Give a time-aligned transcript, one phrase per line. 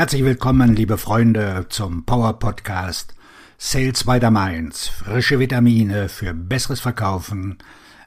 [0.00, 3.14] Herzlich willkommen, liebe Freunde, zum Power Podcast
[3.58, 4.88] Sales by the Mainz.
[4.88, 7.58] Frische Vitamine für besseres Verkaufen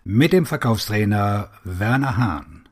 [0.03, 2.67] mit dem Verkaufstrainer Werner Hahn.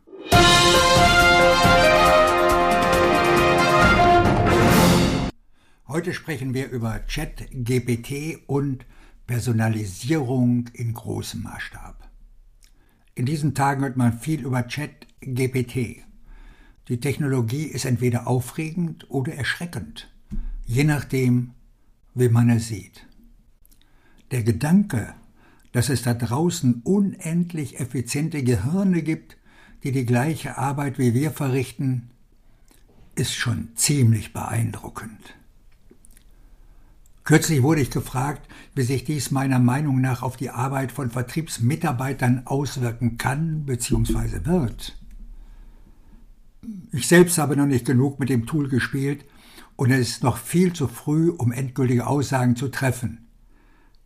[5.87, 8.87] Heute sprechen wir über Chat GPT und
[9.27, 12.09] Personalisierung in großem Maßstab.
[13.13, 16.10] In diesen Tagen hört man viel über Chat GPT.
[16.87, 20.11] Die Technologie ist entweder aufregend oder erschreckend,
[20.65, 21.51] je nachdem,
[22.15, 23.05] wie man es sieht.
[24.31, 25.13] Der Gedanke,
[25.71, 29.37] dass es da draußen unendlich effiziente Gehirne gibt,
[29.83, 32.09] die die gleiche Arbeit wie wir verrichten,
[33.15, 35.35] ist schon ziemlich beeindruckend.
[37.23, 42.47] Kürzlich wurde ich gefragt, wie sich dies meiner Meinung nach auf die Arbeit von Vertriebsmitarbeitern
[42.47, 44.45] auswirken kann bzw.
[44.45, 44.97] wird.
[46.91, 49.25] Ich selbst habe noch nicht genug mit dem Tool gespielt
[49.75, 53.27] und es ist noch viel zu früh, um endgültige Aussagen zu treffen.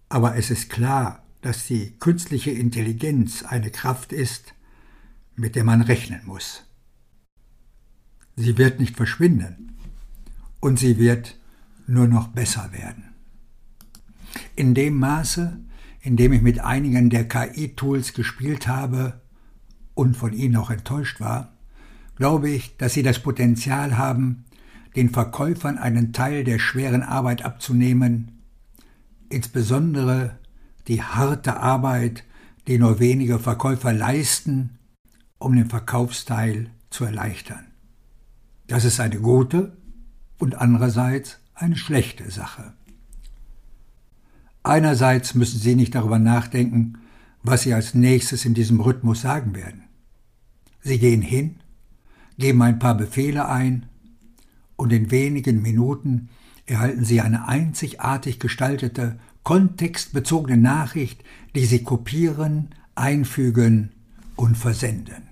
[0.08, 4.54] Aber es ist klar, dass die künstliche Intelligenz eine Kraft ist,
[5.36, 6.64] mit der man rechnen muss.
[8.38, 9.78] Sie wird nicht verschwinden
[10.60, 11.38] und sie wird
[11.88, 13.14] nur noch besser werden.
[14.56, 15.60] In dem Maße,
[16.02, 19.22] in dem ich mit einigen der KI-Tools gespielt habe
[19.94, 21.55] und von ihnen auch enttäuscht war,
[22.16, 24.46] glaube ich, dass sie das Potenzial haben,
[24.96, 28.40] den Verkäufern einen Teil der schweren Arbeit abzunehmen,
[29.30, 30.38] insbesondere
[30.88, 32.24] die harte Arbeit,
[32.68, 34.78] die nur wenige Verkäufer leisten,
[35.38, 37.66] um den Verkaufsteil zu erleichtern.
[38.68, 39.76] Das ist eine gute
[40.38, 42.74] und andererseits eine schlechte Sache.
[44.64, 46.98] Einerseits müssen Sie nicht darüber nachdenken,
[47.44, 49.84] was Sie als nächstes in diesem Rhythmus sagen werden.
[50.82, 51.60] Sie gehen hin
[52.38, 53.86] geben ein paar Befehle ein
[54.76, 56.30] und in wenigen Minuten
[56.66, 61.24] erhalten Sie eine einzigartig gestaltete, kontextbezogene Nachricht,
[61.54, 63.92] die Sie kopieren, einfügen
[64.36, 65.30] und versenden.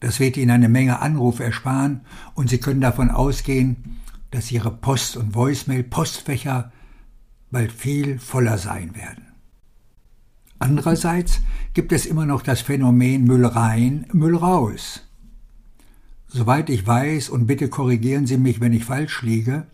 [0.00, 2.00] Das wird Ihnen eine Menge Anrufe ersparen
[2.34, 6.72] und Sie können davon ausgehen, dass Ihre Post- und Voicemail-Postfächer
[7.50, 9.26] bald viel voller sein werden.
[10.58, 11.40] Andererseits
[11.74, 15.02] gibt es immer noch das Phänomen Müll rein, Müll raus.
[16.34, 19.66] Soweit ich weiß, und bitte korrigieren Sie mich, wenn ich falsch liege,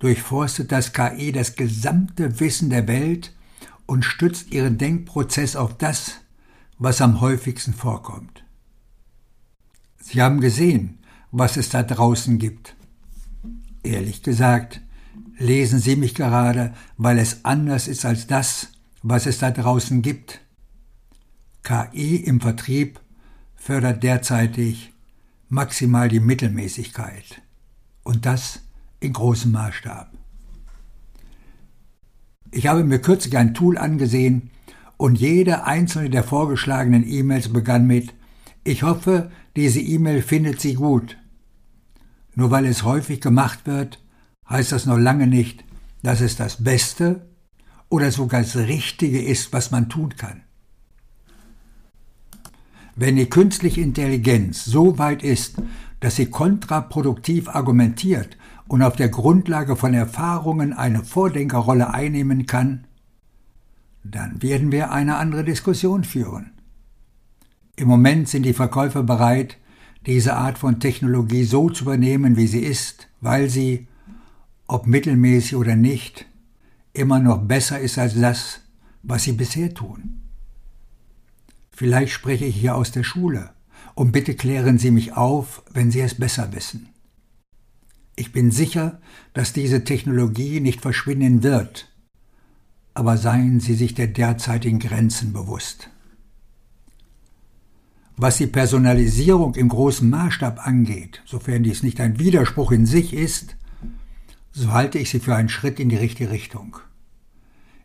[0.00, 3.32] durchforstet das KI das gesamte Wissen der Welt
[3.86, 6.14] und stützt ihren Denkprozess auf das,
[6.78, 8.42] was am häufigsten vorkommt.
[10.00, 10.98] Sie haben gesehen,
[11.30, 12.74] was es da draußen gibt.
[13.84, 14.80] Ehrlich gesagt,
[15.38, 18.72] lesen Sie mich gerade, weil es anders ist als das,
[19.04, 20.40] was es da draußen gibt.
[21.62, 22.98] KI im Vertrieb
[23.54, 24.92] fördert derzeitig
[25.48, 27.42] maximal die Mittelmäßigkeit.
[28.04, 28.60] Und das
[29.00, 30.12] in großem Maßstab.
[32.50, 34.50] Ich habe mir kürzlich ein Tool angesehen
[34.96, 38.14] und jede einzelne der vorgeschlagenen E-Mails begann mit
[38.64, 41.16] Ich hoffe, diese E-Mail findet Sie gut.
[42.34, 44.02] Nur weil es häufig gemacht wird,
[44.48, 45.64] heißt das noch lange nicht,
[46.02, 47.26] dass es das Beste
[47.88, 50.42] oder sogar das Richtige ist, was man tun kann.
[53.00, 55.62] Wenn die künstliche Intelligenz so weit ist,
[56.00, 58.36] dass sie kontraproduktiv argumentiert
[58.66, 62.88] und auf der Grundlage von Erfahrungen eine Vordenkerrolle einnehmen kann,
[64.02, 66.50] dann werden wir eine andere Diskussion führen.
[67.76, 69.58] Im Moment sind die Verkäufer bereit,
[70.04, 73.86] diese Art von Technologie so zu übernehmen, wie sie ist, weil sie,
[74.66, 76.26] ob mittelmäßig oder nicht,
[76.94, 78.60] immer noch besser ist als das,
[79.04, 80.27] was sie bisher tun.
[81.78, 83.50] Vielleicht spreche ich hier aus der Schule,
[83.94, 86.88] und bitte klären Sie mich auf, wenn Sie es besser wissen.
[88.16, 89.00] Ich bin sicher,
[89.32, 91.88] dass diese Technologie nicht verschwinden wird,
[92.94, 95.88] aber seien Sie sich der derzeitigen Grenzen bewusst.
[98.16, 103.54] Was die Personalisierung im großen Maßstab angeht, sofern dies nicht ein Widerspruch in sich ist,
[104.50, 106.78] so halte ich sie für einen Schritt in die richtige Richtung.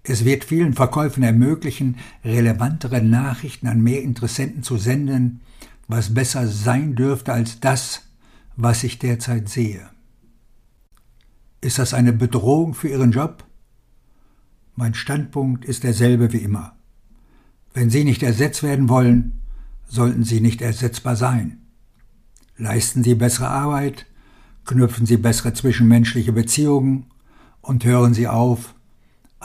[0.04, 5.40] Es wird vielen Verkäufern ermöglichen, relevantere Nachrichten an mehr Interessenten zu senden,
[5.88, 8.02] was besser sein dürfte als das,
[8.58, 9.90] was ich derzeit sehe.
[11.62, 13.46] Ist das eine Bedrohung für Ihren Job?
[14.76, 16.76] Mein Standpunkt ist derselbe wie immer.
[17.74, 19.40] Wenn Sie nicht ersetzt werden wollen,
[19.88, 21.60] sollten Sie nicht ersetzbar sein.
[22.58, 24.06] Leisten Sie bessere Arbeit,
[24.66, 27.06] knüpfen Sie bessere zwischenmenschliche Beziehungen
[27.62, 28.76] und hören Sie auf,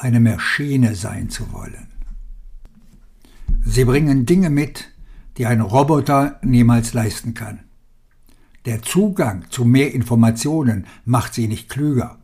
[0.01, 1.89] eine Maschine sein zu wollen.
[3.65, 4.91] Sie bringen Dinge mit,
[5.37, 7.61] die ein Roboter niemals leisten kann.
[8.65, 12.19] Der Zugang zu mehr Informationen macht sie nicht klüger.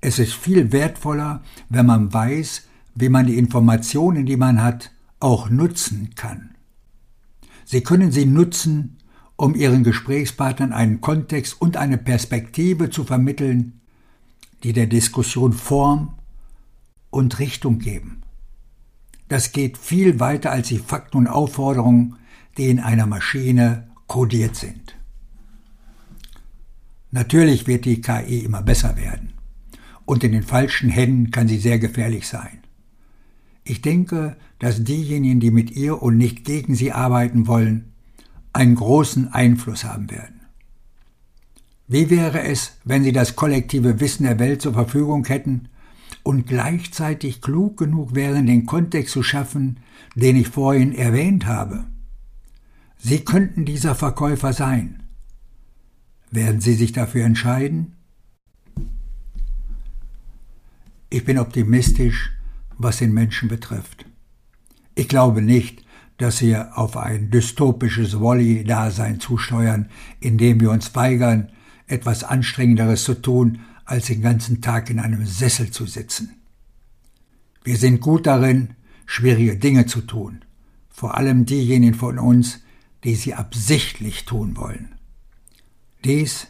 [0.00, 5.50] Es ist viel wertvoller, wenn man weiß, wie man die Informationen, die man hat, auch
[5.50, 6.54] nutzen kann.
[7.64, 8.98] Sie können sie nutzen,
[9.36, 13.80] um Ihren Gesprächspartnern einen Kontext und eine Perspektive zu vermitteln,
[14.62, 16.14] die der Diskussion Form
[17.12, 18.22] und Richtung geben.
[19.28, 22.16] Das geht viel weiter als die Fakten und Aufforderungen,
[22.58, 24.96] die in einer Maschine kodiert sind.
[27.12, 29.34] Natürlich wird die KI immer besser werden
[30.06, 32.58] und in den falschen Händen kann sie sehr gefährlich sein.
[33.64, 37.92] Ich denke, dass diejenigen, die mit ihr und nicht gegen sie arbeiten wollen,
[38.52, 40.40] einen großen Einfluss haben werden.
[41.86, 45.68] Wie wäre es, wenn sie das kollektive Wissen der Welt zur Verfügung hätten
[46.22, 49.80] und gleichzeitig klug genug wären, den Kontext zu schaffen,
[50.14, 51.84] den ich vorhin erwähnt habe?
[52.98, 55.02] Sie könnten dieser Verkäufer sein.
[56.30, 57.96] Werden Sie sich dafür entscheiden?
[61.10, 62.32] Ich bin optimistisch,
[62.78, 64.06] was den Menschen betrifft.
[64.94, 65.84] Ich glaube nicht,
[66.18, 69.88] dass wir auf ein dystopisches Wolli-Dasein zusteuern,
[70.20, 71.48] indem wir uns weigern,
[71.86, 73.60] etwas Anstrengenderes zu tun,
[73.92, 76.40] als den ganzen Tag in einem Sessel zu sitzen.
[77.62, 78.70] Wir sind gut darin,
[79.04, 80.46] schwierige Dinge zu tun,
[80.88, 82.60] vor allem diejenigen von uns,
[83.04, 84.94] die sie absichtlich tun wollen.
[86.06, 86.46] Dies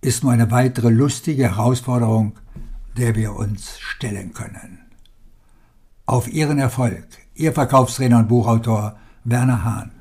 [0.00, 2.38] ist nur eine weitere lustige Herausforderung,
[2.96, 4.78] der wir uns stellen können.
[6.06, 9.95] Auf Ihren Erfolg, Ihr Verkaufstrainer und Buchautor Werner Hahn.